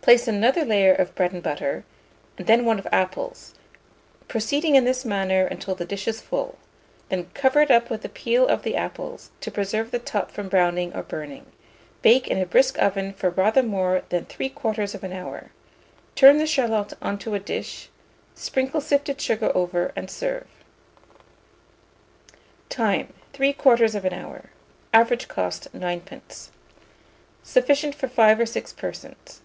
Place 0.00 0.26
another 0.26 0.64
layer 0.64 0.94
of 0.94 1.14
bread 1.14 1.34
and 1.34 1.42
butter, 1.42 1.84
and 2.38 2.46
then 2.46 2.64
one 2.64 2.78
of 2.78 2.88
apples, 2.90 3.54
proceeding 4.26 4.74
in 4.74 4.84
this 4.86 5.04
manner 5.04 5.44
until 5.44 5.74
the 5.74 5.84
dish 5.84 6.08
is 6.08 6.22
full; 6.22 6.56
then 7.10 7.28
cover 7.34 7.60
it 7.60 7.70
up 7.70 7.90
with 7.90 8.00
the 8.00 8.08
peel 8.08 8.46
of 8.48 8.62
the 8.62 8.74
apples, 8.74 9.32
to 9.42 9.50
preserve 9.50 9.90
the 9.90 9.98
top 9.98 10.30
from 10.30 10.48
browning 10.48 10.94
or 10.94 11.02
burning; 11.02 11.52
bake 12.00 12.26
in 12.26 12.38
a 12.38 12.46
brisk 12.46 12.78
oven 12.80 13.12
for 13.12 13.28
rather 13.28 13.62
more 13.62 14.00
than 14.08 14.24
3/4 14.24 15.12
hour; 15.12 15.50
torn 16.16 16.38
the 16.38 16.46
charlotte 16.46 16.94
on 17.02 17.18
a 17.26 17.38
dish, 17.38 17.90
sprinkle 18.34 18.80
sifted 18.80 19.20
sugar 19.20 19.52
over, 19.54 19.92
and 19.94 20.10
serve. 20.10 20.46
Time. 22.70 23.12
3/4 23.34 24.10
hour. 24.10 24.44
Average 24.94 25.28
cost, 25.28 25.68
9d. 25.74 26.48
Sufficient 27.42 27.94
for 27.94 28.08
5 28.08 28.40
or 28.40 28.46
6 28.46 28.72
persons. 28.72 29.42